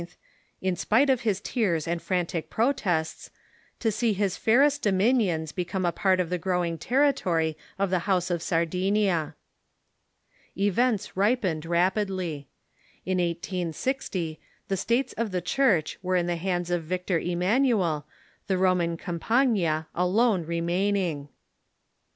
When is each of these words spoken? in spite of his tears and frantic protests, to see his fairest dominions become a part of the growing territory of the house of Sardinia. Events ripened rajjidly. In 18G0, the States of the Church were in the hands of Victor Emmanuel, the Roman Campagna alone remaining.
in 0.63 0.75
spite 0.75 1.11
of 1.11 1.21
his 1.21 1.39
tears 1.39 1.87
and 1.87 2.01
frantic 2.01 2.49
protests, 2.49 3.29
to 3.79 3.91
see 3.91 4.13
his 4.13 4.35
fairest 4.35 4.81
dominions 4.81 5.51
become 5.51 5.85
a 5.85 5.91
part 5.91 6.19
of 6.19 6.31
the 6.31 6.39
growing 6.39 6.75
territory 6.75 7.55
of 7.77 7.91
the 7.91 7.99
house 8.09 8.31
of 8.31 8.41
Sardinia. 8.41 9.35
Events 10.57 11.15
ripened 11.15 11.65
rajjidly. 11.65 12.47
In 13.05 13.19
18G0, 13.19 14.39
the 14.69 14.75
States 14.77 15.13
of 15.17 15.29
the 15.29 15.39
Church 15.39 15.99
were 16.01 16.15
in 16.15 16.25
the 16.25 16.35
hands 16.37 16.71
of 16.71 16.81
Victor 16.83 17.19
Emmanuel, 17.19 18.07
the 18.47 18.57
Roman 18.57 18.97
Campagna 18.97 19.87
alone 19.93 20.47
remaining. 20.47 21.29